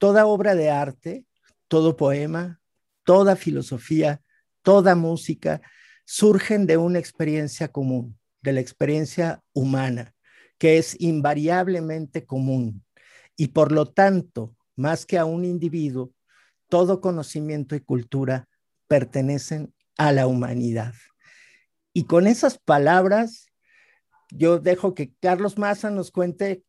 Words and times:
toda 0.00 0.24
obra 0.24 0.54
de 0.54 0.70
arte, 0.70 1.26
todo 1.68 1.94
poema, 1.94 2.58
toda 3.04 3.36
filosofía, 3.36 4.22
toda 4.62 4.94
música, 4.94 5.60
surgen 6.06 6.66
de 6.66 6.78
una 6.78 6.98
experiencia 6.98 7.68
común, 7.68 8.18
de 8.40 8.54
la 8.54 8.60
experiencia 8.60 9.42
humana, 9.52 10.14
que 10.56 10.78
es 10.78 10.98
invariablemente 10.98 12.24
común. 12.24 12.82
Y 13.36 13.48
por 13.48 13.72
lo 13.72 13.92
tanto, 13.92 14.56
más 14.74 15.04
que 15.04 15.18
a 15.18 15.26
un 15.26 15.44
individuo, 15.44 16.14
todo 16.70 17.02
conocimiento 17.02 17.76
y 17.76 17.80
cultura 17.80 18.48
pertenecen 18.88 19.74
a 19.98 20.12
la 20.12 20.26
humanidad. 20.26 20.94
Y 21.92 22.04
con 22.04 22.26
esas 22.26 22.56
palabras, 22.56 23.48
yo 24.30 24.60
dejo 24.60 24.94
que 24.94 25.12
Carlos 25.20 25.58
Maza 25.58 25.90
nos 25.90 26.10
cuente 26.10 26.64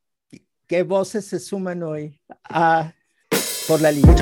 qué 0.67 0.83
voces 0.83 1.25
se 1.27 1.39
suman 1.39 1.81
hoy 1.81 2.19
a 2.43 2.93
Por 3.71 3.81
la 3.81 3.89
Libre. 3.89 4.21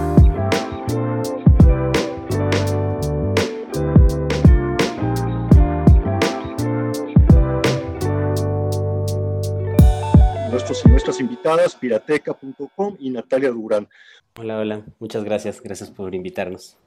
Nuestros 10.52 10.86
y 10.86 10.90
nuestras 10.90 11.20
invitadas, 11.20 11.76
pirateca.com 11.76 12.98
y 13.00 13.10
Natalia 13.10 13.50
Durán. 13.50 13.88
Hola, 14.38 14.60
hola, 14.60 14.86
muchas 15.00 15.24
gracias, 15.24 15.60
gracias 15.64 15.90
por 15.90 16.14
invitarnos. 16.14 16.78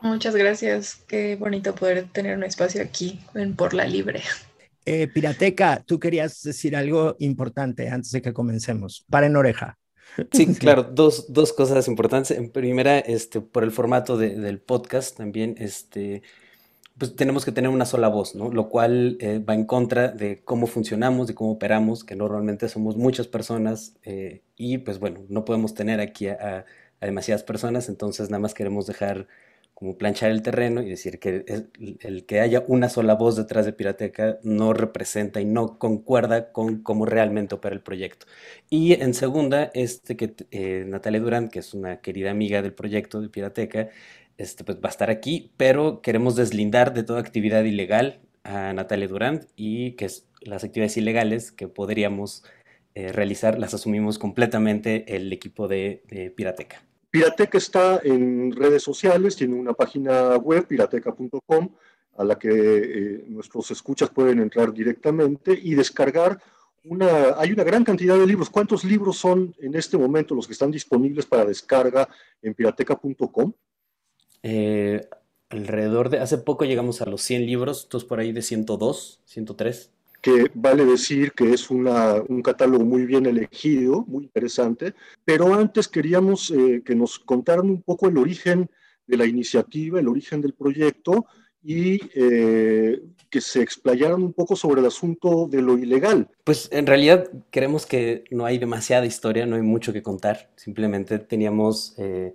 Muchas 0.00 0.34
gracias, 0.34 1.04
qué 1.06 1.36
bonito 1.36 1.74
poder 1.74 2.08
tener 2.10 2.34
un 2.34 2.44
espacio 2.44 2.80
aquí 2.80 3.20
en 3.34 3.54
Por 3.54 3.74
la 3.74 3.86
Libre. 3.86 4.22
Eh, 4.86 5.06
Pirateca, 5.06 5.82
tú 5.84 6.00
querías 6.00 6.42
decir 6.42 6.74
algo 6.74 7.16
importante 7.18 7.90
antes 7.90 8.10
de 8.10 8.22
que 8.22 8.32
comencemos. 8.32 9.04
Para 9.10 9.26
en 9.26 9.36
oreja. 9.36 9.76
Sí, 10.32 10.54
claro, 10.54 10.82
dos, 10.84 11.32
dos, 11.32 11.52
cosas 11.52 11.88
importantes. 11.88 12.36
En 12.36 12.50
primera, 12.50 12.98
este, 12.98 13.40
por 13.40 13.64
el 13.64 13.70
formato 13.70 14.16
de, 14.16 14.34
del 14.38 14.60
podcast 14.60 15.16
también, 15.16 15.54
este, 15.58 16.22
pues 16.98 17.16
tenemos 17.16 17.44
que 17.44 17.52
tener 17.52 17.70
una 17.70 17.86
sola 17.86 18.08
voz, 18.08 18.34
¿no? 18.34 18.50
Lo 18.50 18.68
cual 18.68 19.16
eh, 19.20 19.38
va 19.38 19.54
en 19.54 19.64
contra 19.64 20.08
de 20.08 20.42
cómo 20.44 20.66
funcionamos, 20.66 21.26
de 21.26 21.34
cómo 21.34 21.52
operamos, 21.52 22.04
que 22.04 22.16
normalmente 22.16 22.68
somos 22.68 22.96
muchas 22.96 23.26
personas 23.26 23.96
eh, 24.02 24.42
y 24.56 24.78
pues 24.78 24.98
bueno, 24.98 25.20
no 25.28 25.44
podemos 25.44 25.74
tener 25.74 26.00
aquí 26.00 26.28
a, 26.28 26.66
a 27.00 27.06
demasiadas 27.06 27.42
personas, 27.42 27.88
entonces 27.88 28.30
nada 28.30 28.40
más 28.40 28.54
queremos 28.54 28.86
dejar 28.86 29.28
como 29.80 29.96
planchar 29.96 30.30
el 30.30 30.42
terreno 30.42 30.82
y 30.82 30.90
decir 30.90 31.18
que 31.18 31.44
el, 32.00 32.26
que 32.26 32.40
haya 32.40 32.62
una 32.68 32.90
sola 32.90 33.14
voz 33.14 33.36
detrás 33.36 33.64
de 33.64 33.72
Pirateca 33.72 34.38
no 34.42 34.74
representa 34.74 35.40
y 35.40 35.46
no 35.46 35.78
concuerda 35.78 36.52
con 36.52 36.82
cómo 36.82 37.06
realmente 37.06 37.54
opera 37.54 37.74
el 37.74 37.80
proyecto. 37.80 38.26
Y 38.68 38.92
en 39.00 39.14
segunda, 39.14 39.70
este 39.72 40.18
que 40.18 40.34
eh, 40.50 40.84
Natalia 40.86 41.20
Durán, 41.20 41.48
que 41.48 41.60
es 41.60 41.72
una 41.72 42.00
querida 42.02 42.30
amiga 42.30 42.60
del 42.60 42.74
proyecto 42.74 43.22
de 43.22 43.30
Pirateca, 43.30 43.88
este, 44.36 44.64
pues 44.64 44.78
va 44.78 44.88
a 44.88 44.90
estar 44.90 45.10
aquí, 45.10 45.52
pero 45.56 46.02
queremos 46.02 46.36
deslindar 46.36 46.92
de 46.92 47.02
toda 47.02 47.20
actividad 47.20 47.64
ilegal 47.64 48.20
a 48.44 48.74
Natalia 48.74 49.08
Durán 49.08 49.46
y 49.56 49.92
que 49.92 50.08
las 50.42 50.62
actividades 50.64 50.98
ilegales 50.98 51.52
que 51.52 51.68
podríamos 51.68 52.44
eh, 52.94 53.12
realizar 53.12 53.58
las 53.58 53.72
asumimos 53.72 54.18
completamente 54.18 55.16
el 55.16 55.32
equipo 55.32 55.68
de 55.68 56.32
Pirateca. 56.36 56.89
Pirateca 57.10 57.58
está 57.58 58.00
en 58.04 58.52
redes 58.52 58.82
sociales, 58.82 59.36
tiene 59.36 59.54
una 59.54 59.72
página 59.72 60.36
web, 60.36 60.66
pirateca.com, 60.66 61.68
a 62.16 62.24
la 62.24 62.38
que 62.38 62.48
eh, 62.48 63.24
nuestros 63.26 63.70
escuchas 63.70 64.10
pueden 64.10 64.40
entrar 64.40 64.72
directamente 64.72 65.58
y 65.60 65.74
descargar 65.74 66.40
una, 66.84 67.34
hay 67.36 67.52
una 67.52 67.64
gran 67.64 67.84
cantidad 67.84 68.16
de 68.16 68.26
libros. 68.26 68.48
¿Cuántos 68.48 68.84
libros 68.84 69.18
son 69.18 69.54
en 69.58 69.74
este 69.74 69.98
momento 69.98 70.34
los 70.34 70.46
que 70.46 70.52
están 70.52 70.70
disponibles 70.70 71.26
para 71.26 71.44
descarga 71.44 72.08
en 72.42 72.54
pirateca.com? 72.54 73.52
Eh, 74.42 75.00
alrededor 75.48 76.08
de, 76.10 76.20
hace 76.20 76.38
poco 76.38 76.64
llegamos 76.64 77.02
a 77.02 77.06
los 77.06 77.22
100 77.22 77.44
libros, 77.44 77.84
entonces 77.84 78.08
por 78.08 78.20
ahí 78.20 78.32
de 78.32 78.42
102, 78.42 79.20
103 79.24 79.90
que 80.20 80.50
vale 80.54 80.84
decir 80.84 81.32
que 81.32 81.52
es 81.52 81.70
un 81.70 82.42
catálogo 82.42 82.84
muy 82.84 83.06
bien 83.06 83.26
elegido, 83.26 84.04
muy 84.06 84.24
interesante, 84.24 84.94
pero 85.24 85.54
antes 85.54 85.88
queríamos 85.88 86.50
eh, 86.50 86.82
que 86.84 86.94
nos 86.94 87.18
contaran 87.18 87.70
un 87.70 87.82
poco 87.82 88.08
el 88.08 88.18
origen 88.18 88.70
de 89.06 89.16
la 89.16 89.26
iniciativa, 89.26 89.98
el 89.98 90.08
origen 90.08 90.40
del 90.40 90.52
proyecto 90.52 91.26
y 91.62 92.00
eh, 92.14 93.02
que 93.28 93.40
se 93.40 93.62
explayaran 93.62 94.22
un 94.22 94.32
poco 94.32 94.56
sobre 94.56 94.80
el 94.80 94.86
asunto 94.86 95.46
de 95.46 95.62
lo 95.62 95.78
ilegal. 95.78 96.28
Pues 96.44 96.68
en 96.72 96.86
realidad 96.86 97.30
creemos 97.50 97.86
que 97.86 98.24
no 98.30 98.44
hay 98.44 98.58
demasiada 98.58 99.06
historia, 99.06 99.46
no 99.46 99.56
hay 99.56 99.62
mucho 99.62 99.92
que 99.92 100.02
contar, 100.02 100.50
simplemente 100.56 101.18
teníamos... 101.18 101.94
Eh, 101.98 102.34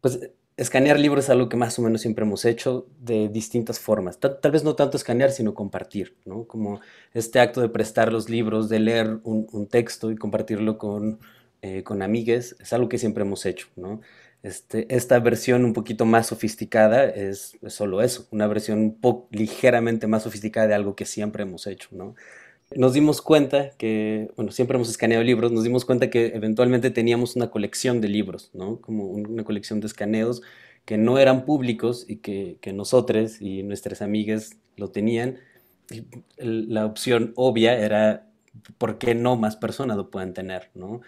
pues 0.00 0.18
escanear 0.62 0.98
libros 0.98 1.24
es 1.24 1.30
algo 1.30 1.48
que 1.48 1.56
más 1.56 1.78
o 1.78 1.82
menos 1.82 2.00
siempre 2.00 2.24
hemos 2.24 2.44
hecho 2.44 2.86
de 3.00 3.28
distintas 3.28 3.78
formas. 3.78 4.18
Tal, 4.18 4.50
vez 4.50 4.64
no 4.64 4.74
tanto 4.74 4.96
escanear, 4.96 5.30
sino 5.30 5.54
compartir, 5.54 6.16
¿no? 6.24 6.44
Como 6.46 6.80
este 7.14 7.40
acto 7.40 7.60
de 7.60 7.68
prestar 7.68 8.12
los 8.12 8.28
libros, 8.30 8.68
de 8.68 8.80
leer 8.80 9.18
un, 9.24 9.68
texto 9.68 10.10
y 10.10 10.16
compartirlo 10.16 10.78
con, 10.78 11.20
eh, 11.62 11.82
con 11.82 12.02
amigues, 12.02 12.56
es 12.60 12.72
algo 12.72 12.88
que 12.88 12.98
siempre 12.98 13.22
hemos 13.22 13.46
hecho, 13.46 13.68
¿no? 13.76 14.00
Este, 14.42 14.92
esta 14.94 15.20
versión 15.20 15.64
un 15.64 15.72
poquito 15.72 16.04
más 16.04 16.26
sofisticada 16.28 17.04
es, 17.04 17.56
solo 17.68 18.02
eso, 18.02 18.26
una 18.32 18.48
versión 18.48 18.98
ligeramente 19.30 20.08
más 20.08 20.24
sofisticada 20.24 20.66
de 20.66 20.74
algo 20.74 20.96
que 20.96 21.04
siempre 21.04 21.44
hemos 21.44 21.66
hecho, 21.66 21.88
¿no? 21.92 22.14
Nos 22.76 22.92
dimos 22.92 23.22
cuenta 23.22 23.70
que, 23.70 24.30
bueno, 24.36 24.52
siempre 24.52 24.76
hemos 24.76 24.88
escaneado 24.90 25.24
libros, 25.24 25.52
nos 25.52 25.64
dimos 25.64 25.84
cuenta 25.84 26.10
que 26.10 26.26
eventualmente 26.34 26.90
teníamos 26.90 27.36
una 27.36 27.50
colección 27.50 28.00
de 28.00 28.08
libros, 28.08 28.50
¿no? 28.54 28.80
Como 28.80 29.06
una 29.06 29.44
colección 29.44 29.80
de 29.80 29.86
escaneos 29.86 30.42
que 30.84 30.98
no 30.98 31.18
eran 31.18 31.44
públicos 31.44 32.04
y 32.08 32.16
que, 32.16 32.58
que 32.60 32.72
nosotros 32.72 33.40
y 33.40 33.62
nuestras 33.62 34.02
amigas 34.02 34.56
lo 34.76 34.90
tenían. 34.90 35.38
Y 35.90 36.04
la 36.38 36.86
opción 36.86 37.32
obvia 37.36 37.78
era, 37.78 38.28
¿por 38.78 38.98
qué 38.98 39.14
no 39.14 39.36
más 39.36 39.56
personas 39.56 39.96
lo 39.96 40.10
pueden 40.10 40.34
tener, 40.34 40.70
¿no? 40.74 41.02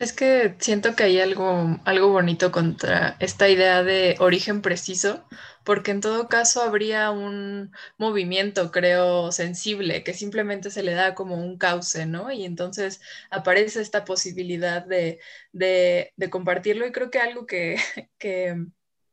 Es 0.00 0.14
que 0.14 0.56
siento 0.60 0.96
que 0.96 1.02
hay 1.04 1.20
algo, 1.20 1.78
algo 1.84 2.08
bonito 2.08 2.50
contra 2.50 3.16
esta 3.20 3.50
idea 3.50 3.82
de 3.82 4.16
origen 4.18 4.62
preciso, 4.62 5.28
porque 5.62 5.90
en 5.90 6.00
todo 6.00 6.26
caso 6.26 6.62
habría 6.62 7.10
un 7.10 7.70
movimiento, 7.98 8.72
creo, 8.72 9.30
sensible, 9.30 10.02
que 10.02 10.14
simplemente 10.14 10.70
se 10.70 10.82
le 10.82 10.94
da 10.94 11.14
como 11.14 11.36
un 11.36 11.58
cauce, 11.58 12.06
¿no? 12.06 12.32
Y 12.32 12.46
entonces 12.46 13.02
aparece 13.30 13.82
esta 13.82 14.06
posibilidad 14.06 14.86
de, 14.86 15.20
compartirlo 16.30 16.86
y 16.86 16.92
creo 16.92 17.10
que 17.10 17.18
algo 17.20 17.46
que, 17.46 17.76
que, 18.18 18.56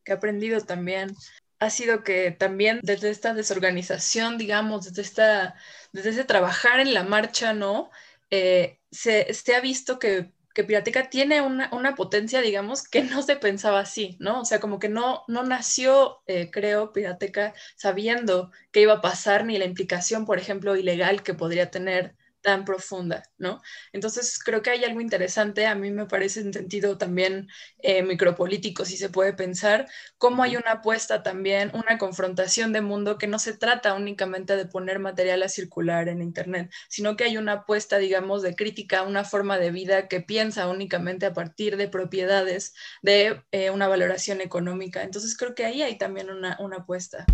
he 0.06 0.12
aprendido 0.14 0.62
también 0.62 1.14
ha 1.59 1.70
sido 1.70 2.03
que 2.03 2.31
también 2.31 2.80
desde 2.81 3.09
esta 3.09 3.34
desorganización, 3.34 4.38
digamos, 4.38 4.86
desde, 4.86 5.02
esta, 5.02 5.56
desde 5.92 6.12
ese 6.12 6.24
trabajar 6.24 6.80
en 6.80 6.94
la 6.94 7.03
marcha, 7.03 7.53
¿no? 7.53 7.92
Eh, 8.30 8.80
se 8.92 9.56
ha 9.56 9.59
visto 9.62 10.00
que 10.00 10.31
que 10.57 10.63
Pirateca 10.63 11.12
tiene 11.12 11.40
una, 11.44 11.95
potencia, 11.95 12.41
digamos, 12.41 12.81
que 12.81 13.03
no 13.03 13.22
se 13.22 13.35
pensaba 13.35 13.79
así, 13.79 14.18
¿no? 14.19 14.41
O 14.41 14.45
sea, 14.45 14.59
como 14.59 14.79
que 14.79 14.90
no, 14.90 15.23
no 15.28 15.44
nació, 15.44 16.23
eh, 16.25 16.50
creo, 16.51 16.91
Pirateca 16.94 17.53
sabiendo 17.75 18.50
qué 18.72 18.81
iba 18.81 18.94
a 18.94 19.01
pasar 19.01 19.46
ni 19.46 19.59
la 19.59 19.66
implicación, 19.66 20.25
por 20.25 20.40
ejemplo, 20.40 20.75
ilegal 20.75 21.22
que 21.22 21.35
podría 21.35 21.69
tener 21.69 22.16
tan 22.47 22.63
profunda, 22.63 23.24
¿no? 23.38 23.62
Entonces 23.91 24.40
creo 24.40 24.62
que 24.62 24.69
hay 24.69 24.85
algo 24.85 25.02
interesante, 25.02 25.66
a 25.66 25.75
mí 25.75 25.91
me 25.91 26.06
parece 26.06 26.40
en 26.40 26.53
sentido 26.53 26.97
también 26.97 27.50
eh, 27.80 28.03
micropolítico, 28.03 28.85
si 28.85 28.96
se 28.96 29.09
puede 29.09 29.34
pensar, 29.34 29.90
cómo 30.18 30.44
hay 30.44 30.56
una 30.56 30.72
apuesta 30.72 31.24
también, 31.24 31.72
una 31.74 31.97
confrontación 31.97 32.72
de 32.72 32.80
mundo 32.80 33.18
que 33.18 33.28
no 33.28 33.38
se 33.38 33.52
trata 33.52 33.96
únicamente 33.96 34.56
de 34.56 34.66
poner 34.66 35.00
material 35.00 35.44
a 35.44 35.50
circular 35.50 36.08
en 36.08 36.22
Internet, 36.22 36.72
sino 36.88 37.18
que 37.18 37.25
hay 37.25 37.35
una 37.35 37.52
apuesta, 37.52 37.97
digamos, 37.97 38.44
de 38.44 38.56
crítica 38.56 39.00
a 39.00 39.03
una 39.03 39.25
forma 39.25 39.59
de 39.59 39.72
vida 39.72 40.08
que 40.08 40.22
piensa 40.22 40.69
únicamente 40.69 41.25
a 41.25 41.34
partir 41.34 41.75
de 41.75 41.90
propiedades, 41.90 42.75
de 43.02 43.44
eh, 43.52 43.72
una 43.72 43.90
valoración 43.90 44.40
económica. 44.40 45.03
Entonces 45.03 45.35
creo 45.35 45.53
que 45.53 45.66
ahí 45.66 45.82
hay 45.82 45.97
también 45.97 46.29
una, 46.29 46.55
una 46.61 46.78
apuesta. 46.78 47.26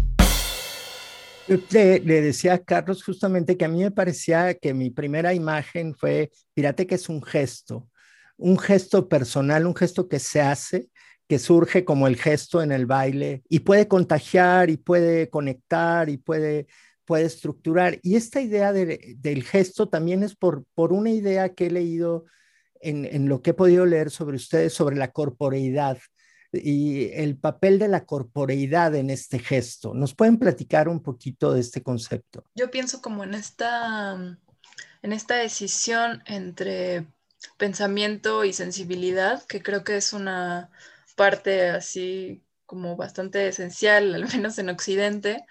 Yo 1.47 1.57
le, 1.71 1.99
decía 1.99 2.53
a 2.53 2.63
Carlos 2.63 3.03
justamente 3.03 3.57
que 3.57 3.65
a 3.65 3.67
mí 3.67 3.83
me 3.83 3.91
parecía 3.91 4.53
que 4.53 4.73
mi 4.73 4.89
primera 4.91 5.33
imagen 5.33 5.93
fue, 5.93 6.31
fíjate 6.55 6.87
que 6.87 6.95
es 6.95 7.09
un 7.09 7.21
gesto, 7.21 7.89
un 8.37 8.57
gesto 8.57 9.09
personal, 9.09 9.67
un 9.67 9.75
gesto 9.75 10.07
que 10.07 10.19
se 10.19 10.41
hace, 10.41 10.89
que 11.27 11.39
surge 11.39 11.83
como 11.83 12.07
el 12.07 12.15
gesto 12.15 12.61
en 12.61 12.71
el 12.71 12.85
baile 12.85 13.43
y 13.49 13.59
puede 13.59 13.89
contagiar 13.89 14.69
y 14.69 14.77
puede 14.77 15.29
conectar 15.29 16.09
y 16.09 16.17
puede, 16.17 16.67
puede 17.05 17.25
estructurar. 17.25 17.99
Y 18.03 18.15
esta 18.15 18.39
idea 18.39 18.71
del 18.71 19.43
gesto 19.43 19.89
también 19.89 20.23
es 20.23 20.35
por, 20.35 20.63
por 20.73 20.93
una 20.93 21.09
idea 21.09 21.53
que 21.53 21.67
he 21.67 21.71
leído 21.71 22.25
en, 22.79 23.05
en, 23.05 23.27
lo 23.27 23.41
que 23.41 23.51
he 23.51 23.53
podido 23.53 23.85
leer 23.85 24.11
sobre 24.11 24.37
ustedes, 24.37 24.73
sobre 24.73 24.95
la 24.95 25.11
corporeidad 25.11 25.97
y 26.53 27.11
el 27.13 27.37
papel 27.37 27.79
de 27.79 27.87
la 27.87 28.05
corporeidad 28.05 28.95
en 28.95 29.09
este 29.09 29.39
gesto. 29.39 29.93
¿Nos 29.93 30.13
pueden 30.13 30.37
platicar 30.37 30.87
un 30.87 31.01
poquito 31.01 31.53
de 31.53 31.61
este 31.61 31.81
concepto? 31.81 32.45
Yo 32.55 32.69
pienso 32.69 33.01
como 33.01 33.23
en 33.23 33.33
esta, 33.33 34.13
en 35.01 35.13
esta 35.13 35.35
decisión 35.35 36.23
entre 36.25 37.07
pensamiento 37.57 38.45
y 38.45 38.53
sensibilidad, 38.53 39.43
que 39.45 39.61
creo 39.61 39.83
que 39.83 39.97
es 39.97 40.13
una 40.13 40.69
parte 41.15 41.69
así 41.69 42.43
como 42.65 42.95
bastante 42.95 43.47
esencial, 43.47 44.15
al 44.15 44.27
menos 44.27 44.57
en 44.57 44.69
Occidente, 44.69 45.45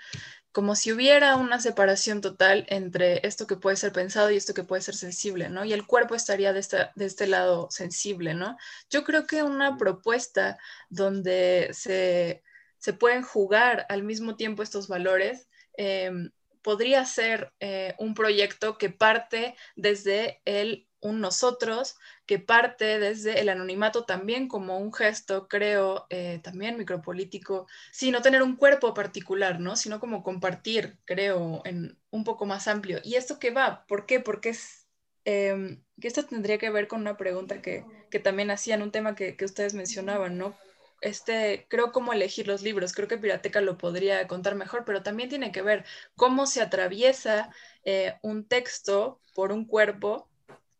como 0.53 0.77
si 0.77 0.93
hubiera 0.93 1.37
una 1.37 1.61
separación 1.61 2.21
total 2.21 2.67
entre 2.69 3.27
esto 3.27 3.47
que 3.47 3.57
puede 3.57 3.77
ser 3.77 3.93
pensado 3.93 4.31
y 4.31 4.37
esto 4.37 4.55
que 4.55 4.65
puede 4.65 4.83
ser 4.83 4.95
sensible, 4.95 5.49
¿no? 5.49 5.65
Y 5.65 5.73
el 5.73 5.87
cuerpo 5.87 6.15
estaría 6.15 6.53
de, 6.53 6.61
de 6.95 7.05
este 7.07 7.27
lado 7.27 7.69
sensible, 7.71 8.35
¿no? 8.35 8.57
Yo 8.91 9.05
creo 9.05 9.27
que 9.27 9.43
una 9.43 9.77
propuesta 9.79 10.59
donde 10.91 11.71
se, 11.73 12.43
se 12.79 12.93
pueden 12.93 13.23
jugar 13.23 13.87
al 13.89 14.03
mismo 14.03 14.37
tiempo 14.37 14.63
estos 14.63 14.89
valores 14.89 15.49
em, 15.77 16.31
podría 16.63 17.05
ser 17.05 17.53
eh, 17.61 17.95
un 17.99 18.15
proyecto 18.15 18.79
que 18.79 18.91
parte 18.91 19.57
desde 19.77 20.41
el 20.45 20.87
un 21.03 21.21
nosotros 21.21 21.97
que 22.27 22.39
parte 22.39 22.99
desde 22.99 23.41
el 23.41 23.49
anonimato 23.51 24.05
también 24.05 24.49
como 24.49 24.79
un 24.79 24.93
gesto, 24.93 25.49
creo, 25.49 26.07
eh, 26.11 26.41
también 26.43 26.79
micropolítico, 26.79 27.67
sí, 27.91 28.11
no 28.11 28.23
tener 28.23 28.43
un 28.43 28.57
cuerpo 28.57 28.95
particular, 28.95 29.61
¿no? 29.61 29.77
Sino 29.77 30.01
como 30.01 30.23
compartir, 30.23 30.99
creo, 31.05 31.63
en 31.65 31.99
un 32.11 32.25
poco 32.25 32.47
más 32.47 32.69
amplio. 32.69 33.01
¿Y 33.05 33.17
esto 33.17 33.39
qué 33.39 33.51
va? 33.51 33.85
¿Por 33.87 34.07
qué? 34.07 34.21
Porque 34.21 34.51
es, 34.51 34.89
em, 35.25 35.83
que 36.01 36.09
esto 36.09 36.25
tendría 36.25 36.59
que 36.59 36.71
ver 36.71 36.89
con 36.89 37.01
una 37.01 37.17
pregunta 37.17 37.61
que, 37.61 37.85
que 38.11 38.19
también 38.21 38.51
hacían, 38.51 38.83
un 38.83 38.93
tema 38.93 39.15
que, 39.15 39.37
que 39.37 39.45
ustedes 39.45 39.75
mencionaban, 39.75 40.39
¿no? 40.39 40.57
este, 41.03 41.67
creo 41.69 41.93
cómo 41.93 42.13
elegir 42.13 42.47
los 42.49 42.63
libros. 42.63 42.93
Creo 42.95 43.09
que 43.09 43.19
Pirateca 43.19 43.61
lo 43.61 43.77
podría 43.77 44.27
contar 44.29 44.55
mejor, 44.55 44.85
pero 44.85 45.03
también 45.03 45.29
tiene 45.29 45.53
que 45.53 45.63
ver 45.63 45.85
cómo 46.17 46.47
se 46.47 46.63
atraviesa 46.63 47.51
eh, 47.85 48.15
un 48.23 48.47
texto 48.47 49.21
por 49.35 49.53
un 49.53 49.67
cuerpo 49.67 50.31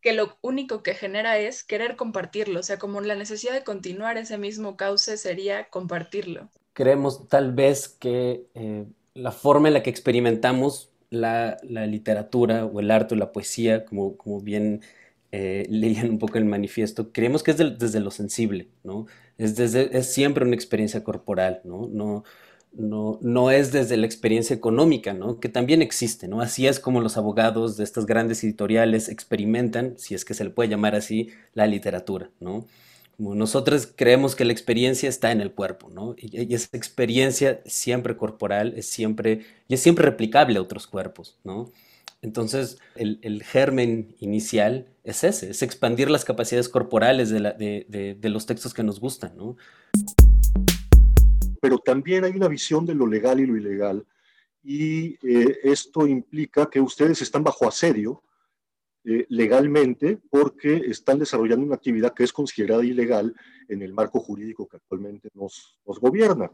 que 0.03 0.13
lo 0.13 0.37
único 0.43 0.83
que 0.83 0.95
genera 0.95 1.39
es 1.39 1.63
querer 1.63 1.97
compartirlo, 1.97 2.61
o 2.61 2.63
sea, 2.63 2.79
como 2.79 3.01
la 3.01 3.15
necesidad 3.15 3.55
de 3.55 3.63
continuar 3.63 4.19
ese 4.19 4.37
mismo 4.37 4.77
cauce 4.77 5.17
sería 5.17 5.69
compartirlo. 5.69 6.51
Creemos 6.75 7.29
tal 7.29 7.53
vez 7.53 7.89
que 7.89 8.45
eh, 8.55 8.85
la 9.15 9.31
forma 9.31 9.69
en 9.69 9.75
la 9.75 9.83
que 9.83 9.91
experimentamos 9.91 10.91
la, 11.09 11.57
literatura 11.63 12.65
o 12.67 12.81
el 12.81 12.91
arte 12.91 13.15
o 13.15 13.19
la 13.19 13.33
poesía, 13.33 13.85
como, 13.85 14.17
como 14.17 14.41
bien 14.41 14.81
eh, 15.31 15.67
leían 15.69 16.11
un 16.11 16.19
poco 16.19 16.37
el 16.37 16.47
manifiesto, 16.47 17.13
creemos 17.13 17.43
que 17.43 17.53
es 17.53 17.57
desde 17.57 18.01
lo 18.01 18.11
sensible, 18.11 18.69
¿no? 18.83 19.07
Es, 19.39 19.57
desde, 19.57 19.97
es 19.97 20.13
siempre 20.13 20.45
una 20.45 20.55
experiencia 20.55 21.05
corporal, 21.05 21.61
no 21.65 22.25
no, 22.75 23.19
no 23.21 23.51
es 23.51 23.73
desde 23.73 23.97
la 23.97 24.07
experiencia 24.07 24.55
económica, 24.55 25.13
¿no? 25.13 25.41
que 25.41 25.49
también 25.49 25.83
existe. 25.83 26.29
¿no? 26.29 26.41
Así 26.41 26.67
es 26.67 26.81
como 26.81 27.01
los 27.01 27.17
abogados 27.17 27.77
de 27.77 27.85
estas 27.85 28.07
grandes 28.07 28.43
editoriales 28.45 29.09
experimentan, 29.09 29.99
si 29.99 30.15
es 30.15 30.25
que 30.25 30.35
se 30.35 30.45
le 30.45 30.51
puede 30.51 30.71
llamar 30.71 30.95
así, 30.95 31.31
la 31.55 31.67
literatura. 31.67 32.31
¿no? 32.41 32.67
Nosotros 33.19 33.89
creemos 33.95 34.35
que 34.35 34.45
la 34.45 34.53
experiencia 34.53 35.09
está 35.09 35.33
en 35.33 35.41
el 35.41 35.53
cuerpo, 35.53 35.91
¿no? 35.91 36.15
y, 36.17 36.55
esa 36.55 36.69
experiencia 36.73 37.61
siempre 37.67 38.17
corporal 38.17 38.75
es 38.77 38.87
siempre, 38.87 39.43
y 39.69 39.75
es 39.75 39.81
siempre 39.81 40.05
replicable 40.05 40.59
a 40.59 40.63
otros 40.63 40.87
cuerpos. 40.87 41.39
¿no? 41.45 41.71
Entonces, 42.23 42.79
el, 42.97 43.43
germen 43.43 44.15
inicial 44.19 44.87
es 45.05 45.25
ese, 45.25 45.51
es 45.51 45.63
expandir 45.63 46.09
las 46.09 46.25
capacidades 46.25 46.69
corporales 46.69 47.29
de, 47.31 48.17
de 48.19 48.29
los 48.31 48.47
textos 48.47 48.73
que 48.73 48.83
nos 48.83 48.99
gustan. 48.99 49.37
¿no? 49.37 49.57
Pero 51.63 51.79
también 51.79 52.25
hay 52.25 52.33
una 52.33 52.49
visión 52.49 52.85
de 52.85 52.93
lo 52.93 53.07
legal 53.07 53.39
y 53.39 53.47
lo 53.47 53.57
ilegal. 53.57 54.05
Y 54.65 55.15
eh, 55.25 55.61
esto 55.63 56.09
implica 56.09 56.69
que 56.69 56.81
ustedes 56.81 57.23
están 57.23 57.45
bajo 57.45 57.69
asedio 57.69 58.25
eh, 59.05 59.27
legalmente 59.29 60.19
porque 60.29 60.75
están 60.89 61.21
desarrollando 61.21 61.65
una 61.65 61.77
actividad 61.77 62.15
que 62.15 62.25
es 62.25 62.33
considerada 62.33 62.85
ilegal 62.85 63.33
en 63.69 63.81
el 63.81 63.93
marco 63.93 64.19
jurídico 64.19 64.67
que 64.67 64.79
actualmente 64.79 65.29
nos, 65.35 65.79
nos 65.87 66.01
gobierna. 66.01 66.51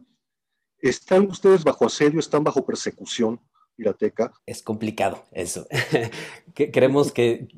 ¿Están 0.78 1.30
ustedes 1.30 1.64
bajo 1.64 1.86
asedio, 1.86 2.20
están 2.20 2.44
bajo 2.44 2.66
persecución 2.66 3.40
pirateca? 3.76 4.30
Es 4.44 4.62
complicado 4.62 5.24
eso. 5.32 5.66
creemos, 6.54 7.12
que, 7.12 7.48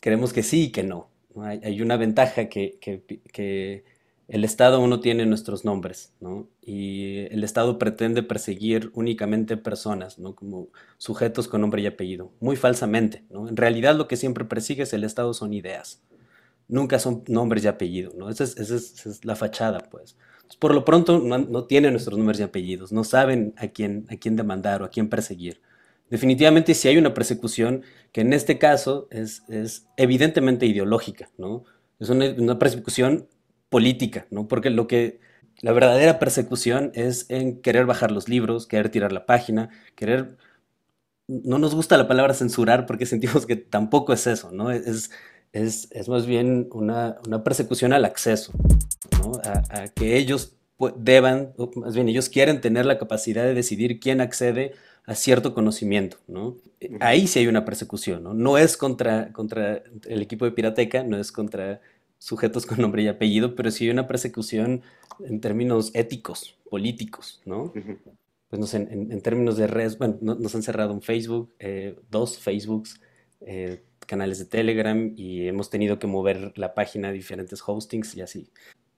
creemos 0.00 0.32
que 0.32 0.42
sí 0.42 0.64
y 0.64 0.72
que 0.72 0.82
no. 0.82 1.08
Hay, 1.40 1.80
una 1.80 1.96
ventaja 1.96 2.48
que, 2.48 2.80
que, 2.80 3.04
que 3.32 3.84
el 4.28 4.44
Estado 4.44 4.76
aún 4.76 4.90
no 4.90 5.00
tiene 5.00 5.24
nuestros 5.24 5.64
nombres, 5.64 6.12
¿no? 6.20 6.48
Y 6.60 7.20
el 7.30 7.44
Estado 7.44 7.78
pretende 7.78 8.22
perseguir 8.22 8.90
únicamente 8.92 9.56
personas, 9.56 10.18
¿no? 10.18 10.34
Como 10.34 10.68
sujetos 10.98 11.48
con 11.48 11.62
nombre 11.62 11.80
y 11.80 11.86
apellido, 11.86 12.30
muy 12.38 12.56
falsamente, 12.56 13.24
¿no? 13.30 13.48
En 13.48 13.56
realidad 13.56 13.96
lo 13.96 14.06
que 14.06 14.18
siempre 14.18 14.44
persigue 14.44 14.82
es 14.82 14.92
el 14.92 15.04
Estado 15.04 15.32
son 15.32 15.54
ideas, 15.54 16.02
nunca 16.68 16.98
son 16.98 17.24
nombres 17.26 17.64
y 17.64 17.68
apellidos, 17.68 18.14
¿no? 18.14 18.28
Esa 18.28 18.44
es, 18.44 19.24
la 19.24 19.34
fachada, 19.34 19.78
pues. 19.90 20.16
por 20.58 20.74
lo 20.74 20.84
pronto 20.84 21.18
no, 21.20 21.38
no 21.38 21.64
tienen 21.64 21.92
nuestros 21.92 22.18
nombres 22.18 22.38
y 22.40 22.42
apellidos, 22.42 22.92
no 22.92 23.04
saben 23.04 23.54
a 23.56 23.68
quién, 23.68 24.06
a 24.10 24.16
quién 24.16 24.36
demandar 24.36 24.82
o 24.82 24.84
a 24.84 24.90
quién 24.90 25.08
perseguir. 25.08 25.62
Definitivamente 26.10 26.74
si 26.74 26.88
hay 26.88 26.98
una 26.98 27.14
persecución 27.14 27.82
que 28.12 28.20
en 28.20 28.34
este 28.34 28.58
caso 28.58 29.08
es, 29.10 29.42
evidentemente 29.96 30.66
ideológica, 30.66 31.30
¿no? 31.38 31.64
Es 31.98 32.10
una 32.10 32.58
persecución 32.58 33.26
política, 33.68 34.26
¿no? 34.30 34.48
Porque 34.48 34.70
lo 34.70 34.86
que 34.86 35.20
la 35.60 35.72
verdadera 35.72 36.18
persecución 36.18 36.92
es 36.94 37.26
en 37.28 37.60
querer 37.60 37.86
bajar 37.86 38.10
los 38.12 38.28
libros, 38.28 38.66
querer 38.66 38.90
tirar 38.90 39.12
la 39.12 39.26
página, 39.26 39.70
querer 39.96 40.36
no 41.28 41.58
nos 41.58 41.74
gusta 41.74 41.96
la 41.98 42.08
palabra 42.08 42.34
censurar 42.34 42.86
porque 42.86 43.06
sentimos 43.06 43.46
que 43.46 43.56
tampoco 43.56 44.12
es 44.12 44.26
eso, 44.26 44.50
¿no? 44.50 44.70
Es, 44.70 45.10
es, 45.52 45.88
es 45.92 46.08
más 46.08 46.26
bien 46.26 46.68
una, 46.72 47.18
una, 47.26 47.44
persecución 47.44 47.92
al 47.92 48.04
acceso, 48.04 48.52
¿no? 49.22 49.32
A, 49.44 49.88
que 49.88 50.16
ellos 50.16 50.54
deban, 50.96 51.54
más 51.76 51.94
bien 51.94 52.08
ellos 52.08 52.28
quieren 52.28 52.60
tener 52.60 52.86
la 52.86 52.98
capacidad 52.98 53.44
de 53.44 53.54
decidir 53.54 53.98
quién 53.98 54.20
accede 54.20 54.72
a 55.06 55.14
cierto 55.14 55.54
conocimiento, 55.54 56.18
¿no? 56.26 56.56
Ahí 57.00 57.26
sí 57.26 57.38
hay 57.38 57.46
una 57.46 57.64
persecución, 57.64 58.22
¿no? 58.22 58.34
No 58.34 58.58
es 58.58 58.76
contra, 58.76 59.32
contra 59.32 59.82
el 60.06 60.22
equipo 60.22 60.44
de 60.44 60.52
Pirateca, 60.52 61.02
no 61.02 61.18
es 61.18 61.32
contra 61.32 61.80
sujetos 62.18 62.66
con 62.66 62.80
nombre 62.80 63.02
y 63.02 63.08
apellido, 63.08 63.54
pero 63.54 63.70
sí 63.70 63.84
hay 63.84 63.90
una 63.90 64.06
persecución 64.06 64.82
en 65.24 65.40
términos 65.40 65.90
éticos, 65.94 66.58
políticos, 66.70 67.40
¿no? 67.44 67.72
Pues 68.48 68.60
no 68.60 68.66
sé, 68.66 68.78
en, 68.78 69.20
términos 69.20 69.56
de 69.56 69.66
redes, 69.66 69.98
bueno, 69.98 70.16
nos 70.20 70.54
han 70.54 70.62
cerrado 70.62 70.92
un 70.92 71.02
Facebook, 71.02 71.52
eh, 71.58 71.98
dos 72.10 72.38
Facebooks, 72.38 73.00
eh, 73.42 73.82
canales 74.06 74.38
de 74.38 74.46
Telegram 74.46 75.12
y 75.16 75.46
hemos 75.46 75.68
tenido 75.68 75.98
que 75.98 76.06
mover 76.06 76.56
la 76.56 76.74
página 76.74 77.08
a 77.08 77.12
diferentes 77.12 77.62
hostings 77.64 78.16
y 78.16 78.22
así. 78.22 78.50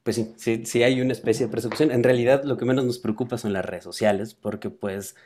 Pues 0.04 0.24
sí, 0.36 0.64
sí, 0.64 0.82
hay 0.82 1.00
una 1.00 1.12
especie 1.12 1.46
de 1.46 1.52
persecución. 1.52 1.90
En 1.90 2.02
realidad 2.02 2.44
lo 2.44 2.56
que 2.56 2.64
menos 2.64 2.84
nos 2.84 2.98
preocupa 3.00 3.36
son 3.36 3.52
las 3.52 3.64
redes 3.64 3.84
sociales, 3.84 4.34
porque 4.34 4.70
pues 4.70 5.16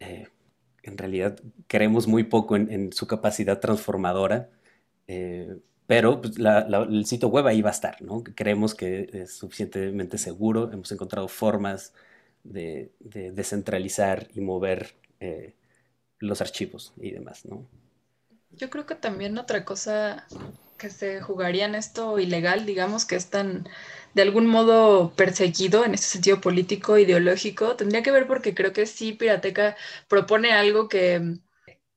eh, 0.00 0.26
en 0.82 0.98
realidad 0.98 1.40
creemos 1.68 2.08
muy 2.08 2.24
poco 2.24 2.56
en, 2.56 2.92
su 2.92 3.06
capacidad 3.06 3.60
transformadora 3.60 4.50
pero 5.88 6.20
pues, 6.20 6.34
el 6.36 7.06
sitio 7.06 7.28
web 7.28 7.46
ahí 7.46 7.62
va 7.62 7.70
a 7.70 7.72
estar, 7.72 8.02
¿no? 8.02 8.22
Creemos 8.22 8.74
que 8.74 9.08
es 9.10 9.32
suficientemente 9.32 10.18
seguro, 10.18 10.70
hemos 10.70 10.92
encontrado 10.92 11.28
formas 11.28 11.94
de, 12.44 12.92
descentralizar 13.00 14.28
y 14.34 14.42
mover 14.42 14.94
eh, 15.18 15.54
los 16.18 16.42
archivos 16.42 16.92
y 17.00 17.12
demás, 17.12 17.46
¿no? 17.46 17.66
Yo 18.50 18.68
creo 18.68 18.84
que 18.84 18.96
también 18.96 19.38
otra 19.38 19.64
cosa 19.64 20.26
que 20.76 20.90
se 20.90 21.22
jugaría 21.22 21.64
en 21.64 21.74
esto 21.74 22.18
ilegal, 22.18 22.66
digamos 22.66 23.06
que 23.06 23.16
es 23.16 23.30
tan 23.30 23.66
de 24.12 24.20
algún 24.20 24.46
modo 24.46 25.14
perseguido 25.16 25.86
en 25.86 25.94
este 25.94 26.06
sentido 26.06 26.38
político, 26.42 26.98
ideológico, 26.98 27.76
tendría 27.76 28.02
que 28.02 28.10
ver 28.10 28.26
porque 28.26 28.54
creo 28.54 28.74
que 28.74 28.84
sí 28.84 29.14
Pirateca 29.14 29.74
propone 30.06 30.52
algo 30.52 30.86
que 30.90 31.38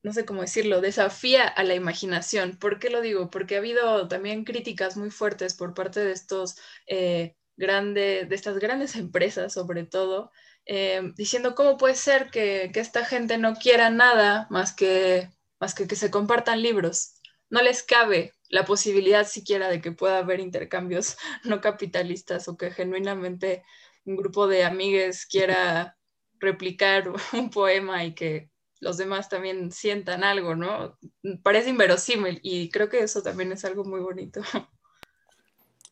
no 0.04 0.14
sé 0.14 0.26
cómo 0.26 0.42
decirlo, 0.42 0.82
desafía 0.82 1.48
a 1.48 1.64
la 1.64 1.76
imaginación. 1.76 2.58
¿Por 2.58 2.80
qué 2.80 2.90
lo 2.90 3.02
digo? 3.02 3.30
Porque 3.30 3.56
ha 3.56 3.60
habido 3.60 4.08
también 4.08 4.44
críticas 4.46 4.98
muy 4.98 5.12
fuertes 5.12 5.54
por 5.54 5.74
parte 5.74 6.00
de 6.00 6.12
estos 6.12 6.56
eh, 6.88 7.36
grandes, 7.58 8.28
de 8.30 8.36
estas 8.36 8.58
grandes 8.60 8.96
empresas, 8.98 9.54
sobre 9.54 9.86
todo, 9.86 10.32
eh, 10.66 11.02
diciendo 11.16 11.56
cómo 11.56 11.78
puede 11.78 11.96
ser 11.96 12.30
que, 12.32 12.72
esta 12.76 13.06
gente 13.06 13.38
no 13.38 13.56
quiera 13.56 13.90
nada 13.90 14.48
más 14.50 14.74
que, 14.76 15.30
más 15.60 15.76
que 15.76 15.88
que 15.88 15.96
se 15.96 16.12
compartan 16.12 16.62
libros. 16.62 17.16
No 17.50 17.62
les 17.62 17.84
cabe 17.84 18.34
la 18.50 18.66
posibilidad 18.66 19.28
siquiera 19.28 19.70
de 19.70 19.82
que 19.82 19.92
pueda 19.92 20.20
haber 20.20 20.40
intercambios 20.40 21.18
no 21.44 21.62
capitalistas 21.62 22.48
o 22.48 22.58
que 22.58 22.72
genuinamente 22.72 23.64
un 24.06 24.16
grupo 24.18 24.48
de 24.48 24.64
amigues 24.64 25.26
quiera 25.26 25.98
replicar 26.40 27.12
un 27.34 27.50
poema 27.50 28.04
y 28.06 28.16
que 28.16 28.51
los 28.82 28.98
demás 28.98 29.30
también 29.30 29.72
sientan 29.72 30.24
algo, 30.24 30.56
¿no? 30.56 30.98
Parece 31.44 31.70
inverosímil 31.70 32.40
y 32.44 32.70
creo 32.70 32.90
que 32.90 33.00
eso 33.00 33.22
también 33.22 33.52
es 33.52 33.64
algo 33.64 33.86
muy 33.86 34.02
bonito. 34.02 34.42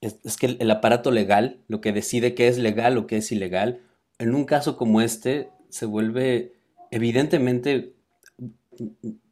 Es, 0.01 0.37
que 0.37 0.45
el, 0.57 0.71
aparato 0.71 1.11
legal, 1.11 1.61
lo 1.67 1.81
que 1.81 1.91
decide 1.91 2.33
qué 2.33 2.47
es 2.47 2.57
legal 2.57 2.97
o 2.97 3.05
qué 3.05 3.17
es 3.17 3.33
ilegal, 3.33 3.81
en 4.17 4.33
un 4.33 4.45
caso 4.45 4.77
como 4.77 5.01
este 5.01 5.49
se 5.67 5.85
vuelve 5.85 6.53
evidentemente, 6.89 7.95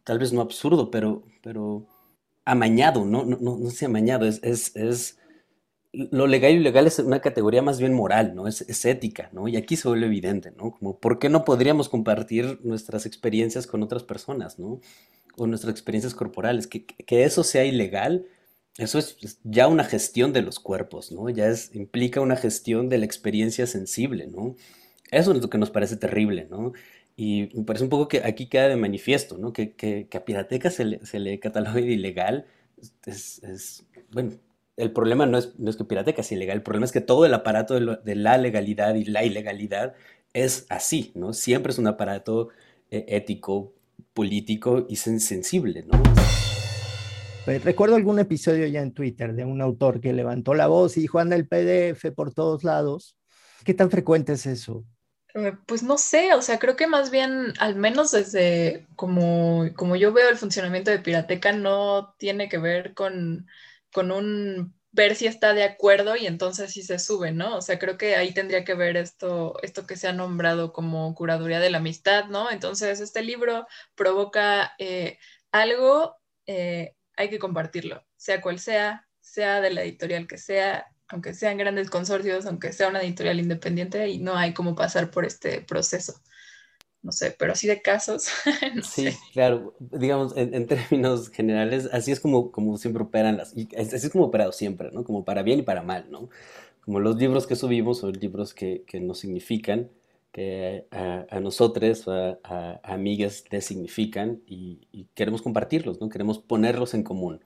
tal 0.03 0.19
vez 0.19 0.33
no 0.33 0.41
absurdo, 0.41 0.91
pero, 0.91 1.23
pero 1.41 1.87
amañado, 2.43 3.05
¿no? 3.05 3.23
No, 3.23 3.37
no, 3.39 3.57
no 3.57 3.69
sé 3.69 3.85
amañado, 3.85 4.25
es, 4.25 4.41
es, 4.43 4.75
es, 4.75 5.17
lo 5.93 6.27
legal 6.27 6.51
y 6.53 6.55
ilegal 6.57 6.87
es 6.87 6.99
una 6.99 7.21
categoría 7.21 7.61
más 7.61 7.79
bien 7.79 7.93
moral, 7.93 8.35
¿no? 8.35 8.47
Es, 8.47 8.61
es, 8.61 8.85
ética, 8.85 9.29
¿no? 9.33 9.47
Y 9.47 9.55
aquí 9.57 9.75
se 9.77 9.87
vuelve 9.87 10.07
evidente, 10.07 10.51
¿no? 10.51 10.71
Como, 10.71 10.99
¿por 10.99 11.19
qué 11.19 11.29
no 11.29 11.45
podríamos 11.45 11.89
compartir 11.89 12.59
nuestras 12.63 13.05
experiencias 13.05 13.67
con 13.67 13.83
otras 13.83 14.03
personas, 14.03 14.59
¿no? 14.59 14.79
O 15.37 15.47
nuestras 15.47 15.71
experiencias 15.71 16.13
corporales. 16.13 16.67
Que, 16.67 16.85
que 16.85 17.23
eso 17.23 17.43
sea 17.43 17.65
ilegal, 17.65 18.25
eso 18.77 18.99
es 18.99 19.17
ya 19.43 19.67
una 19.67 19.83
gestión 19.83 20.33
de 20.33 20.41
los 20.43 20.59
cuerpos, 20.59 21.11
¿no? 21.11 21.29
Ya 21.29 21.47
es, 21.47 21.73
implica 21.75 22.21
una 22.21 22.35
gestión 22.35 22.89
de 22.89 22.99
la 22.99 23.05
experiencia 23.05 23.65
sensible, 23.65 24.27
¿no? 24.27 24.55
Eso 25.11 25.31
es 25.31 25.41
lo 25.41 25.49
que 25.49 25.57
nos 25.57 25.71
parece 25.71 25.97
terrible, 25.97 26.47
¿no? 26.49 26.73
Y 27.15 27.49
me 27.55 27.63
parece 27.63 27.83
un 27.85 27.89
poco 27.89 28.07
que 28.07 28.19
aquí 28.23 28.47
queda 28.47 28.67
de 28.67 28.75
manifiesto, 28.75 29.37
¿no? 29.37 29.53
Que, 29.53 29.73
que, 29.73 30.07
a 30.13 30.25
Pirateca 30.25 30.69
se 30.69 30.85
le, 30.85 31.05
se 31.05 31.39
catalogue 31.39 31.81
de 31.81 31.93
ilegal. 31.93 32.45
Es, 33.05 33.41
es, 33.43 33.85
bueno, 34.11 34.33
el 34.77 34.91
problema 34.91 35.25
no 35.25 35.37
es, 35.37 35.57
no 35.59 35.69
es 35.69 35.75
que 35.75 35.83
Pirateca 35.83 36.23
sea 36.23 36.37
ilegal, 36.37 36.57
el 36.57 36.63
problema 36.63 36.85
es 36.85 36.91
que 36.91 37.01
todo 37.01 37.25
el 37.25 37.33
aparato 37.33 37.73
de, 37.73 37.97
de, 38.03 38.15
la 38.15 38.37
legalidad 38.37 38.95
y 38.95 39.05
la 39.05 39.23
ilegalidad 39.23 39.95
es 40.33 40.67
así, 40.69 41.11
¿no? 41.15 41.33
Siempre 41.33 41.71
es 41.71 41.79
un 41.79 41.87
aparato 41.87 42.49
eh, 42.91 43.05
ético, 43.09 43.73
político 44.13 44.85
y 44.87 44.95
sensible, 44.97 45.83
¿no? 45.83 46.01
Pues, 47.43 47.63
recuerdo 47.63 47.95
algún 47.95 48.19
episodio 48.19 48.67
ya 48.67 48.81
en 48.81 48.93
Twitter 48.93 49.33
de 49.33 49.45
un 49.45 49.61
autor 49.61 49.99
que 49.99 50.13
levantó 50.13 50.53
la 50.53 50.67
voz 50.67 50.97
y 50.97 51.01
dijo, 51.01 51.17
anda 51.17 51.35
el 51.35 51.47
PDF 51.47 52.11
por 52.13 52.33
todos 52.33 52.63
lados. 52.63 53.17
¿Qué 53.63 53.73
tan 53.73 53.89
frecuente 53.89 54.33
es 54.33 54.45
eso? 54.45 54.83
Eh, 55.33 55.53
pues 55.65 55.81
no 55.81 55.97
sé, 55.97 56.33
o 56.33 56.41
sea, 56.41 56.59
creo 56.59 56.75
que 56.75 56.87
más 56.87 57.09
bien, 57.09 57.53
al 57.59 57.75
menos 57.75 58.11
desde 58.11 58.85
como, 58.95 59.65
como 59.75 59.95
yo 59.95 60.13
veo 60.13 60.29
el 60.29 60.37
funcionamiento 60.37 60.91
de 60.91 60.99
Pirateca, 60.99 61.53
no 61.53 62.13
tiene 62.17 62.49
que 62.49 62.57
ver 62.57 62.93
con, 62.93 63.47
con 63.91 64.11
un 64.11 64.77
ver 64.91 65.15
si 65.15 65.27
está 65.27 65.53
de 65.53 65.63
acuerdo 65.63 66.15
y 66.15 66.25
entonces 66.25 66.71
sí 66.73 66.81
se 66.81 66.99
sube, 66.99 67.31
¿no? 67.31 67.57
O 67.57 67.61
sea, 67.61 67.77
creo 67.79 67.97
que 67.97 68.15
ahí 68.15 68.33
tendría 68.33 68.63
que 68.65 68.73
ver 68.73 68.97
esto, 68.97 69.55
esto 69.61 69.85
que 69.85 69.95
se 69.95 70.07
ha 70.07 70.13
nombrado 70.13 70.73
como 70.73 71.13
curaduría 71.15 71.59
de 71.59 71.69
la 71.69 71.77
amistad, 71.77 72.25
¿no? 72.25 72.49
Entonces, 72.51 72.99
este 72.99 73.21
libro 73.21 73.67
provoca 73.95 74.73
eh, 74.79 75.19
algo, 75.51 76.17
eh, 76.47 76.95
hay 77.15 77.29
que 77.29 77.39
compartirlo, 77.39 78.05
sea 78.15 78.41
cual 78.41 78.59
sea, 78.59 79.07
sea 79.21 79.61
de 79.61 79.71
la 79.71 79.83
editorial 79.83 80.27
que 80.27 80.37
sea, 80.37 80.87
aunque 81.09 81.33
sean 81.33 81.57
grandes 81.57 81.89
consorcios, 81.89 82.45
aunque 82.45 82.73
sea 82.73 82.89
una 82.89 83.01
editorial 83.01 83.39
independiente, 83.39 84.07
y 84.09 84.19
no 84.19 84.35
hay 84.35 84.53
cómo 84.53 84.75
pasar 84.75 85.11
por 85.11 85.25
este 85.25 85.61
proceso. 85.61 86.21
No 87.07 87.13
sé, 87.13 87.33
pero 87.39 87.53
así 87.53 87.67
de 87.67 87.81
casos. 87.81 88.27
sí, 88.83 89.07
claro. 89.31 89.73
Digamos, 89.79 90.35
en, 90.35 90.67
términos 90.67 91.29
generales, 91.29 91.89
así 91.93 92.11
es 92.11 92.19
como, 92.19 92.51
como 92.51 92.77
siempre 92.77 93.03
operan 93.03 93.37
las. 93.37 93.53
Así 93.53 93.95
es 93.95 94.09
como 94.09 94.25
operado 94.25 94.51
siempre, 94.51 94.91
¿no? 94.91 95.03
Como 95.05 95.23
para 95.23 95.41
bien 95.41 95.59
y 95.59 95.61
para 95.63 95.81
mal, 95.81 96.07
¿no? 96.11 96.29
Como 96.81 96.99
los 96.99 97.15
libros 97.15 97.47
que 97.47 97.55
subimos 97.55 97.99
son 97.99 98.11
libros 98.13 98.53
que, 98.53 98.83
que 98.85 98.99
nos 98.99 99.19
significan, 99.19 99.89
que 100.33 100.85
a, 100.91 101.39
nosotros, 101.39 102.07
a, 102.09 102.39
a, 102.43 102.81
amigas, 102.83 103.45
les 103.51 103.65
significan 103.65 104.41
y, 104.45 104.87
y 104.91 105.05
queremos 105.15 105.41
compartirlos, 105.41 106.01
¿no? 106.01 106.09
Queremos 106.09 106.39
ponerlos 106.39 106.93
en 106.93 107.03
común 107.03 107.41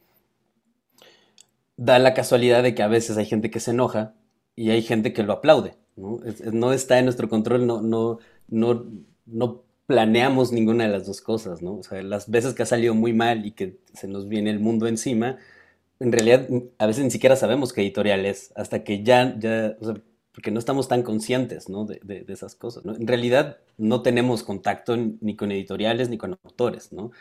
da 1.78 1.98
la 2.00 2.14
casualidad 2.14 2.62
de 2.64 2.76
que 2.76 2.84
a 2.84 2.88
veces 2.88 3.18
hay 3.18 3.26
gente 3.26 3.50
que 3.50 3.60
se 3.60 3.72
enoja 3.72 4.14
y 4.56 4.70
hay 4.70 4.84
gente 4.84 5.14
que 5.14 5.24
lo 5.24 5.34
aplaude. 5.34 5.76
No, 5.96 6.20
no 6.52 6.74
está 6.74 7.00
en 7.00 7.06
nuestro 7.06 7.28
control, 7.28 7.66
no, 7.66 7.82
no, 7.82 8.20
no, 8.48 8.86
no 9.32 9.64
planeamos 9.88 10.52
ninguna 10.52 10.86
de 10.86 10.92
las 10.92 11.06
dos 11.08 11.22
cosas, 11.22 11.62
¿no? 11.62 11.78
O 11.78 11.84
sea, 11.84 12.02
las 12.02 12.30
veces 12.30 12.54
que 12.54 12.64
ha 12.64 12.66
salido 12.66 12.94
muy 12.94 13.14
mal 13.14 13.46
y 13.46 13.52
que 13.52 13.80
se 13.94 14.08
nos 14.08 14.28
viene 14.28 14.50
el 14.50 14.60
mundo 14.60 14.88
encima, 14.88 15.38
en 16.00 16.12
realidad 16.12 16.48
a 16.78 16.86
veces 16.86 17.04
ni 17.04 17.12
siquiera 17.12 17.36
sabemos 17.36 17.74
qué 17.74 17.82
editorial 17.82 18.26
es, 18.26 18.54
hasta 18.56 18.84
que 18.84 19.04
ya, 19.04 19.38
ya 19.40 19.76
o 19.80 19.86
sea, 19.86 20.02
porque 20.34 20.52
no 20.52 20.60
estamos 20.60 20.88
tan 20.88 21.04
conscientes, 21.04 21.68
¿no? 21.70 21.86
De, 21.86 22.00
de, 22.04 22.24
de 22.24 22.34
esas 22.34 22.56
cosas, 22.56 22.86
¿no? 22.86 22.96
En 22.96 23.08
realidad 23.08 23.58
no 23.78 24.02
tenemos 24.02 24.44
contacto 24.44 24.96
ni 24.96 25.36
con 25.36 25.52
editoriales 25.52 26.10
ni 26.10 26.18
con 26.18 26.38
autores, 26.44 26.94
¿no? 26.94 27.12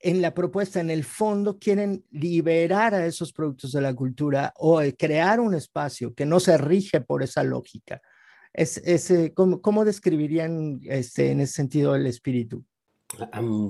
en 0.00 0.22
la 0.22 0.34
propuesta, 0.34 0.80
en 0.80 0.90
el 0.90 1.04
fondo, 1.04 1.58
quieren 1.58 2.04
liberar 2.10 2.94
a 2.94 3.06
esos 3.06 3.32
productos 3.32 3.72
de 3.72 3.80
la 3.80 3.94
cultura 3.94 4.52
o 4.56 4.80
crear 4.96 5.40
un 5.40 5.54
espacio 5.54 6.14
que 6.14 6.26
no 6.26 6.38
se 6.38 6.56
rige 6.58 7.00
por 7.00 7.22
esa 7.22 7.42
lógica. 7.42 8.00
Es, 8.56 9.12
¿cómo, 9.34 9.84
describirían 9.84 10.80
este, 10.84 11.30
en 11.30 11.40
ese 11.40 11.52
sentido 11.52 11.94
el 11.94 12.06
espíritu? 12.06 12.64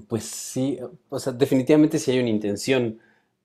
pues 0.08 0.24
sí, 0.24 0.78
o 1.10 1.18
sea, 1.18 1.32
definitivamente 1.32 1.98
sí 1.98 2.10
hay 2.10 2.20
una 2.20 2.30
intención 2.30 2.98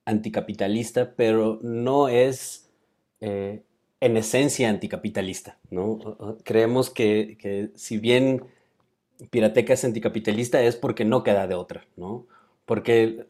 anticapitalista, 0.06 1.14
pero 1.16 1.60
no 1.62 2.08
es 2.08 2.70
eh, 3.20 3.64
en 4.00 4.18
esencia 4.18 4.70
anticapitalista, 4.70 5.60
¿no? 5.70 6.00
Creemos 6.44 6.90
que, 6.90 7.38
que 7.40 7.72
si 7.76 7.98
bien 7.98 8.46
Pirateca 9.30 9.74
es 9.74 9.84
anticapitalista 9.84 10.62
es 10.62 10.78
porque 10.78 11.04
no 11.04 11.24
queda 11.24 11.46
de 11.48 11.56
otra, 11.56 11.86
¿no? 11.98 12.26
porque, 12.72 13.26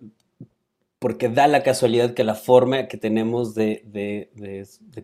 porque 0.99 1.27
da 1.27 1.47
la 1.47 1.63
casualidad 1.63 2.13
que 2.13 2.23
la 2.23 2.35
forma 2.35 2.87
que 2.87 2.97
tenemos 2.97 3.55
de, 3.55 4.29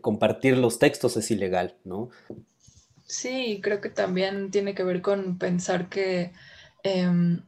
compartir 0.01 0.59
los 0.59 0.77
textos 0.77 1.17
es 1.17 1.31
ilegal, 1.31 1.75
¿no? 1.83 2.09
Sí, 3.07 3.61
creo 3.63 3.79
que 3.79 3.89
también 3.89 4.51
tiene 4.51 4.75
que 4.75 4.83
ver 4.83 5.01
con 5.01 5.37
pensar 5.37 5.87
que 5.89 6.33
em, 6.83 7.41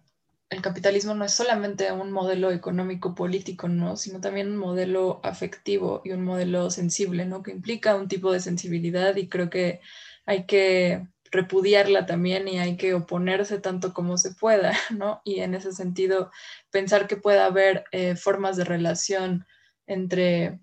el 0.49 0.61
capitalismo 0.61 1.13
no 1.15 1.25
es 1.25 1.33
solamente 1.33 1.91
un 1.91 2.11
modelo 2.11 2.51
económico 2.51 3.13
político, 3.13 3.67
¿no? 3.67 3.97
Sino 3.97 4.21
también 4.21 4.47
un 4.49 4.57
modelo 4.57 5.19
afectivo 5.23 6.01
y 6.05 6.11
un 6.11 6.23
modelo 6.23 6.71
sensible, 6.71 7.25
¿no? 7.25 7.43
Que 7.43 7.51
implica 7.51 7.95
un 7.95 8.07
tipo 8.07 8.31
de 8.31 8.39
sensibilidad 8.39 9.15
y 9.17 9.27
creo 9.27 9.49
que 9.49 9.81
hay 10.25 10.45
que 10.45 11.07
repudiarla 11.31 12.05
también 12.05 12.47
y 12.47 12.59
hay 12.59 12.77
que 12.77 12.93
oponerse 12.93 13.59
tanto 13.59 13.93
como 13.93 14.17
se 14.17 14.33
pueda, 14.33 14.73
¿no? 14.97 15.21
Y 15.25 15.41
en 15.41 15.55
ese 15.55 15.73
sentido, 15.73 16.31
pensar 16.71 17.05
que 17.07 17.17
pueda 17.17 17.45
haber 17.45 17.83
eh, 17.91 18.15
formas 18.15 18.55
de 18.57 18.63
relación 18.63 19.45
entre, 19.87 20.59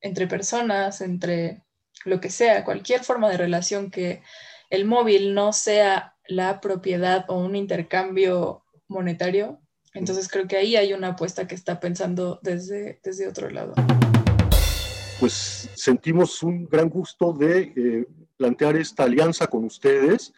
entre 0.00 0.26
personas, 0.28 1.00
entre 1.00 1.64
lo 2.08 2.20
que 2.20 2.30
sea, 2.30 2.64
cualquier 2.64 3.04
forma 3.04 3.30
de 3.30 3.36
relación 3.36 3.90
que 3.90 4.22
el 4.70 4.84
móvil 4.84 5.34
no 5.34 5.52
sea 5.52 6.16
la 6.26 6.60
propiedad 6.60 7.24
o 7.28 7.38
un 7.38 7.56
intercambio 7.56 8.64
monetario. 8.88 9.60
Entonces 9.94 10.28
creo 10.28 10.46
que 10.46 10.56
ahí 10.56 10.76
hay 10.76 10.92
una 10.92 11.08
apuesta 11.08 11.46
que 11.46 11.54
está 11.54 11.80
pensando 11.80 12.38
desde, 12.42 13.00
desde 13.02 13.28
otro 13.28 13.48
lado. 13.50 13.74
Pues 15.20 15.68
sentimos 15.74 16.42
un 16.42 16.66
gran 16.66 16.88
gusto 16.88 17.32
de 17.32 17.72
eh, 17.76 18.06
plantear 18.36 18.76
esta 18.76 19.04
alianza 19.04 19.46
con 19.46 19.64
ustedes 19.64 20.32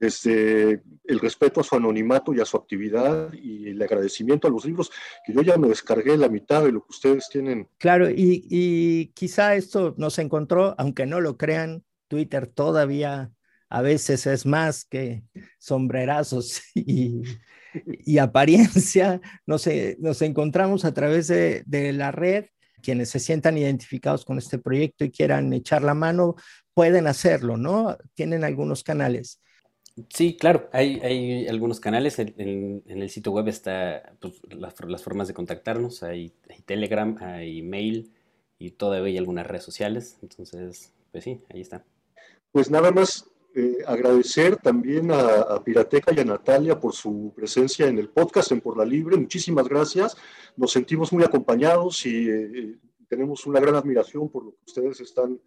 desde 0.00 0.82
el 1.04 1.20
respeto 1.20 1.60
a 1.60 1.64
su 1.64 1.76
anonimato 1.76 2.32
y 2.32 2.40
a 2.40 2.46
su 2.46 2.56
actividad 2.56 3.32
y 3.34 3.68
el 3.68 3.82
agradecimiento 3.82 4.48
a 4.48 4.50
los 4.50 4.64
libros, 4.64 4.90
que 5.24 5.34
yo 5.34 5.42
ya 5.42 5.58
me 5.58 5.68
descargué 5.68 6.16
la 6.16 6.30
mitad 6.30 6.64
de 6.64 6.72
lo 6.72 6.80
que 6.80 6.90
ustedes 6.90 7.28
tienen. 7.28 7.68
Claro, 7.78 8.08
y, 8.10 9.12
quizá 9.14 9.54
esto 9.54 9.94
nos 9.98 10.18
encontró, 10.18 10.74
aunque 10.78 11.04
no 11.04 11.20
lo 11.20 11.36
crean, 11.36 11.84
Twitter 12.08 12.46
todavía 12.46 13.30
a 13.68 13.82
veces 13.82 14.26
es 14.26 14.46
más 14.46 14.84
que 14.84 15.22
sombrerazos 15.58 16.62
y, 16.74 17.22
y 17.84 18.18
apariencia. 18.18 19.20
Nos, 19.46 19.68
nos 19.98 20.22
encontramos 20.22 20.84
a 20.86 20.94
través 20.94 21.28
de, 21.28 21.62
de 21.66 21.92
la 21.92 22.10
red 22.10 22.46
quienes 22.80 23.10
se 23.10 23.18
sientan 23.18 23.58
identificados 23.58 24.24
con 24.24 24.38
este 24.38 24.58
proyecto 24.58 25.04
y 25.04 25.10
quieran 25.10 25.52
echar 25.52 25.82
la 25.82 25.92
mano, 25.92 26.36
pueden 26.72 27.06
hacerlo, 27.06 27.58
¿no? 27.58 27.98
Tienen 28.14 28.42
algunos 28.42 28.82
canales. 28.82 29.38
Sí, 30.08 30.36
claro, 30.36 30.68
hay, 30.72 31.46
algunos 31.48 31.80
canales. 31.80 32.18
En, 32.18 32.82
el 32.86 33.10
sitio 33.10 33.32
web 33.32 33.48
está 33.48 34.14
pues, 34.20 34.40
las, 34.50 35.02
formas 35.02 35.28
de 35.28 35.34
contactarnos. 35.34 36.02
Hay, 36.02 36.32
Telegram, 36.64 37.16
hay 37.20 37.62
mail 37.62 38.12
y 38.58 38.72
todavía 38.72 39.12
hay 39.12 39.18
algunas 39.18 39.46
redes 39.46 39.64
sociales. 39.64 40.18
Entonces, 40.22 40.92
pues 41.12 41.24
sí, 41.24 41.40
ahí 41.52 41.60
está. 41.60 41.84
Pues 42.52 42.70
nada 42.70 42.90
más 42.90 43.30
eh, 43.54 43.78
agradecer 43.86 44.56
también 44.56 45.10
a, 45.10 45.62
Pirateca 45.64 46.12
y 46.14 46.20
a 46.20 46.24
Natalia 46.24 46.78
por 46.78 46.94
su 46.94 47.32
presencia 47.34 47.86
en 47.88 47.98
el 47.98 48.08
podcast 48.08 48.52
en 48.52 48.60
Por 48.60 48.76
la 48.76 48.84
Libre. 48.84 49.16
Muchísimas 49.16 49.68
gracias. 49.68 50.16
Nos 50.56 50.72
sentimos 50.72 51.12
muy 51.12 51.24
acompañados 51.24 52.06
y 52.06 52.28
eh, 52.28 52.78
tenemos 53.08 53.46
una 53.46 53.58
gran 53.58 53.74
admiración 53.74 54.28
por 54.28 54.44
lo 54.44 54.50
que 54.52 54.64
ustedes 54.66 55.00
están 55.00 55.40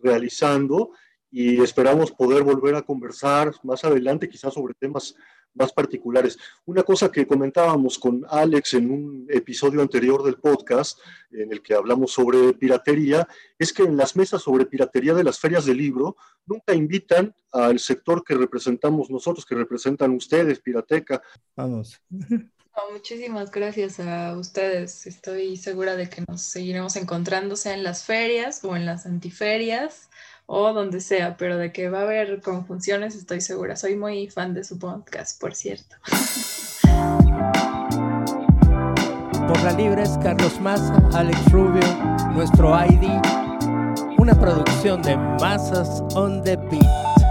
realizando 0.00 0.90
y 1.36 1.60
esperamos 1.60 2.12
poder 2.12 2.44
volver 2.44 2.76
a 2.76 2.82
conversar 2.82 3.52
más 3.64 3.82
adelante, 3.82 4.28
quizás 4.28 4.54
sobre 4.54 4.72
temas 4.72 5.16
más 5.52 5.72
particulares. 5.72 6.38
Una 6.64 6.84
cosa 6.84 7.10
que 7.10 7.26
comentábamos 7.26 7.98
con 7.98 8.24
Alex 8.28 8.74
en 8.74 8.88
un 8.92 9.26
episodio 9.28 9.82
anterior 9.82 10.22
del 10.22 10.36
podcast, 10.36 10.96
en 11.32 11.50
el 11.50 11.60
que 11.60 11.74
hablamos 11.74 12.12
sobre 12.12 12.52
piratería, 12.52 13.26
es 13.58 13.72
que 13.72 13.82
en 13.82 13.96
las 13.96 14.14
mesas 14.14 14.42
sobre 14.42 14.66
piratería 14.66 15.12
de 15.12 15.24
las 15.24 15.40
ferias 15.40 15.64
del 15.64 15.78
libro 15.78 16.16
nunca 16.46 16.72
invitan 16.72 17.34
al 17.50 17.80
sector 17.80 18.22
que 18.22 18.36
representamos 18.36 19.10
nosotros, 19.10 19.44
que 19.44 19.56
representan 19.56 20.12
ustedes, 20.12 20.60
Pirateca. 20.60 21.20
Vamos. 21.56 22.00
muchísimas 22.92 23.50
gracias 23.50 23.98
a 23.98 24.36
ustedes. 24.38 25.08
Estoy 25.08 25.56
segura 25.56 25.96
de 25.96 26.08
que 26.08 26.22
nos 26.28 26.42
seguiremos 26.42 26.94
encontrando, 26.94 27.56
sea 27.56 27.74
en 27.74 27.82
las 27.82 28.04
ferias 28.04 28.62
o 28.62 28.76
en 28.76 28.86
las 28.86 29.04
antiferias 29.04 30.10
o 30.46 30.72
donde 30.72 31.00
sea, 31.00 31.36
pero 31.36 31.56
de 31.56 31.72
que 31.72 31.88
va 31.88 32.00
a 32.00 32.02
haber 32.02 32.40
conjunciones 32.42 33.14
estoy 33.14 33.40
segura. 33.40 33.76
Soy 33.76 33.96
muy 33.96 34.28
fan 34.28 34.54
de 34.54 34.64
su 34.64 34.78
podcast, 34.78 35.40
por 35.40 35.54
cierto. 35.54 35.96
Por 39.48 39.62
la 39.62 39.72
libre 39.72 40.02
es 40.02 40.18
Carlos 40.22 40.60
Maza, 40.60 40.96
Alex 41.14 41.52
Rubio, 41.52 41.82
nuestro 42.32 42.74
ID, 42.84 43.08
una 44.18 44.38
producción 44.38 45.02
de 45.02 45.16
Masas 45.16 46.02
on 46.14 46.42
the 46.42 46.56
Beat. 46.56 47.23